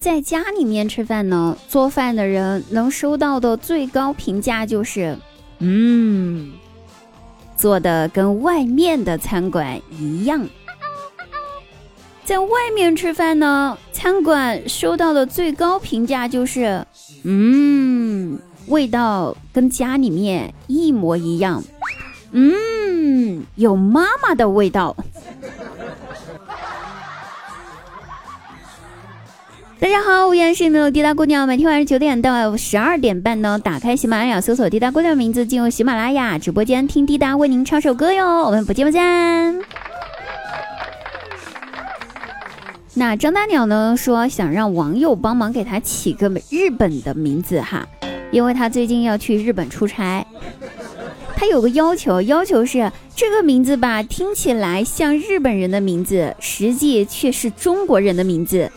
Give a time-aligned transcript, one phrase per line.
[0.00, 5.18] 在家里面吃饭呢，做饭的人能收到的最高评价就是，
[5.58, 6.52] 嗯，
[7.56, 10.46] 做的跟外面的餐馆一样。
[12.24, 16.86] 在外面吃饭呢，餐馆收到的最高评价就是，
[17.24, 21.64] 嗯，味道跟家里面一模一样，
[22.30, 24.94] 嗯，有妈妈的味道。
[29.80, 39.56] 大家好，我依然是你们的滴答姑娘，每天晚上九点到十二点半呢，打开喜马拉雅，搜索滴答姑娘名字，进入喜马拉雅直播间听滴答为您唱首歌哟，我们不见不散。
[42.94, 47.86] 那张大鸟呢说想让网友帮忙给他起个日本的名字哈，
[48.32, 50.26] 因为他最近要去日本出差，
[51.36, 58.68] 他有个要求，要求是这个名字吧听起来像日本人的名字，实际却是中国人的名字。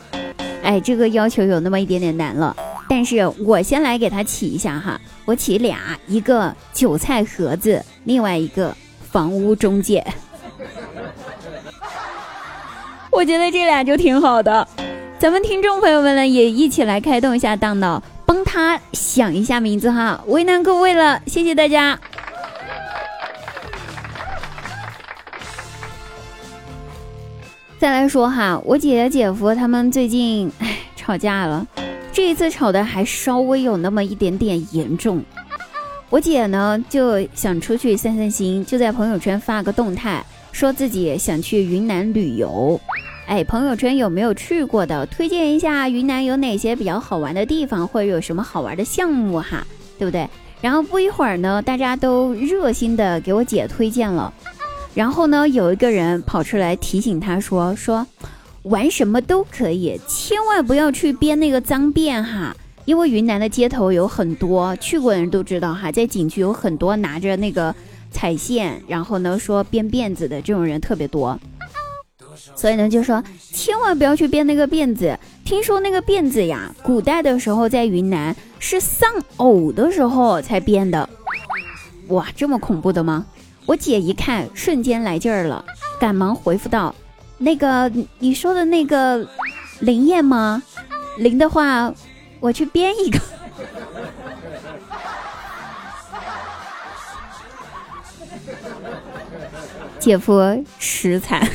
[0.71, 2.55] 哎，这个要求有那么一点点难了，
[2.87, 8.73] 但是我先来给他起一下哈，我起俩，一个韭菜盒子，另外一个
[9.11, 10.01] 房屋中介。
[13.11, 14.65] 我觉得这俩就挺好的，
[15.19, 21.99] 咱们听众朋友们呢也一起来开动一下大脑，帮他想一下名字哈，为难各位了，谢谢大家。
[27.81, 31.65] 再来说哈，我姐姐姐夫他们最近唉吵架了，
[32.13, 35.19] 这一次吵的还稍微有那么一点点严重。
[36.11, 40.23] 我姐呢就想出去散散心，就在朋友圈发个动态。
[40.51, 42.79] 说自己想去云南旅游，
[43.25, 45.03] 哎，朋友圈有没有去过的？
[45.07, 49.65] 推荐一下云南有哪些比较好玩的地方，或者有什么好玩的项目哈，
[49.97, 50.29] 对不对？
[50.61, 54.31] 然后不一会儿呢，大家都热心的给我姐推荐了，
[54.93, 58.05] 然后呢，有一个人跑出来提醒他说：说
[58.63, 67.73] 玩什么都可以，千万不要去编那个脏辫哈，因为云南的街头有很多去过的人都知道哈，在景区有很多拿着那个。
[68.13, 71.39] 彩线，然后呢说编辫子的这种人特别多，
[72.57, 75.17] 所以呢就说千万不要去编那个辫子。
[75.45, 81.07] 听说那个辫子呀，古代的时候在云南是丧偶的时候才编的。
[82.09, 83.25] 哇，这么恐怖的吗？
[83.65, 85.63] 我姐一看，瞬间来劲儿了，
[85.99, 86.93] 赶忙回复道
[87.37, 87.89] ：“那个
[88.19, 89.25] 你说的那个
[89.79, 90.61] 灵验吗？
[91.17, 91.93] 灵的话，
[92.39, 93.19] 我去编一个。
[99.99, 101.47] ”姐夫实惨。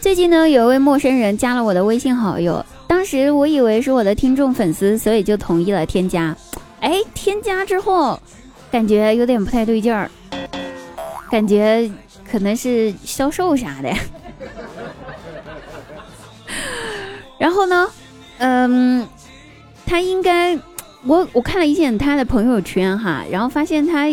[0.00, 6.34] 最近呢，有一位陌生人加了我的微信好友，当时我以为是我的听众粉丝，所以就同意了添加。
[6.80, 8.20] 哎，添加之后，
[8.70, 10.10] 感觉有点不太对劲儿，
[11.30, 11.90] 感觉
[12.30, 13.90] 可能是销售啥的。
[17.38, 17.88] 然后呢，
[18.38, 19.06] 嗯，
[19.86, 20.58] 他应该，
[21.04, 24.06] 我我看了一眼他的朋友圈哈，然后发现他。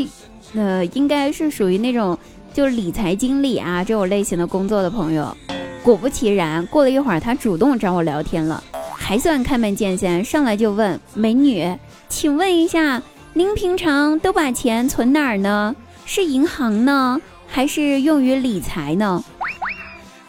[0.56, 2.18] 呃，应该是属于那种
[2.54, 5.36] 就是理财经理啊这种类型的工作的朋友。
[5.84, 8.64] 果不其然，过了一会儿，他主动找我聊天了，
[8.96, 11.70] 还算开门见山，上来就问：“美女，
[12.09, 13.01] 请问一下，
[13.34, 15.75] 您平常都把钱存哪儿呢？
[16.06, 19.23] 是银行呢，还是用于理财呢？”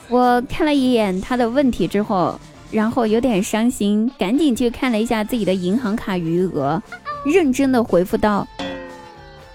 [0.08, 2.38] 我看了一眼他的问题之后，
[2.70, 6.82] 然后有点伤心，赶紧去看了一下自己的银行卡余额，
[7.24, 8.46] 认真的回复道。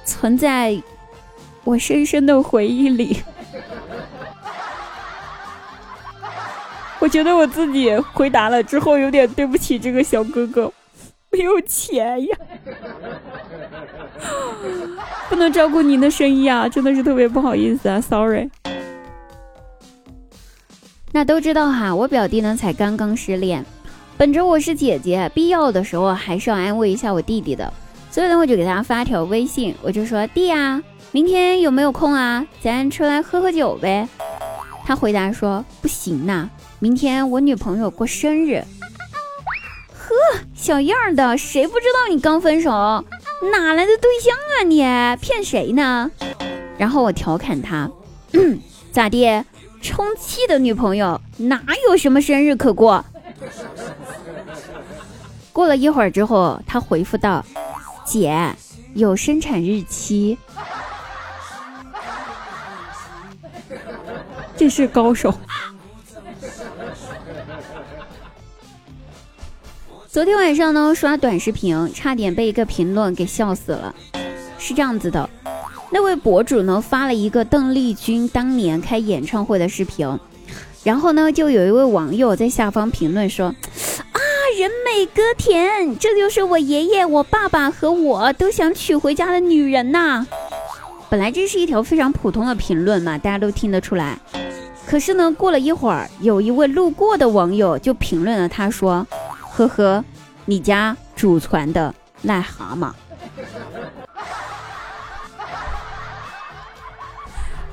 [0.06, 0.82] 存在
[1.64, 3.18] 我深深的回忆里，
[7.00, 10.72] 我觉得我自己回答了之后有点对不起这个小哥哥，
[11.34, 12.38] 没有钱呀，
[15.28, 18.50] 不能照顾您的生意啊，真的是特别不好意思啊，sorry。
[21.12, 23.66] 那都知道哈，我表弟呢才刚刚失恋，
[24.16, 27.72] 本着我是姐姐，必要的时候还是要安慰一下我弟弟的。
[28.12, 32.46] 所以呢，我就给他发条微信，我就说弟呀，明天有没有空啊？
[32.62, 34.08] 咱出来喝喝酒呗。
[34.86, 36.48] 他回答说不行呐，
[36.78, 38.64] 明天我女朋友过生日。
[40.64, 42.72] 小样的，谁不知道你刚分手？
[43.52, 44.78] 哪来的对象啊你？
[45.20, 46.10] 骗谁呢？
[46.78, 47.92] 然后我调侃他，
[48.94, 49.44] 咋地？
[49.82, 53.04] 充气的女朋友哪有什么生日可过？
[55.52, 57.44] 过了一会儿之后，他回复道。
[58.06, 58.56] 姐，
[58.94, 60.38] 有生产日期，
[64.56, 65.34] 这是高手。
[70.14, 73.96] 昨天晚上呢，刷短视频，差点被一个评论给笑死了。
[74.60, 75.28] 是这样子的，
[75.90, 80.08] 那位博主呢发了一个邓丽君当年开演唱会的视频，
[80.84, 83.48] 然后呢，就有一位网友在下方评论说
[84.14, 84.20] ：“啊，
[84.56, 90.28] 人美歌甜，这就是我爷爷、我爸爸和我都想娶回家的女人呐。”
[91.10, 94.20] 本来这是一条非常普通的评论嘛，大家都听得出来。
[94.86, 99.08] 可是呢，过了一会儿，有一位路过的网友就评论了，他说
[99.56, 100.04] ：“呵呵，
[100.46, 101.94] 你家祖传的
[102.26, 102.92] 癞蛤蟆。”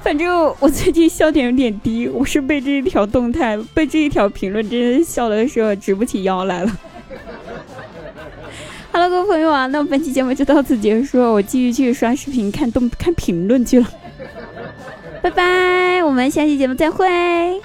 [0.03, 6.71] 反正我最近笑点有点低，我是被这一条动态、被这一条评论，真的笑的时候直不起腰来了。
[8.93, 13.87] 哈喽，各位朋友啊，那本期节目就到此结束，我继续去刷视频、看动、看评论去了。
[15.23, 17.61] 拜拜，我们下期节目再会。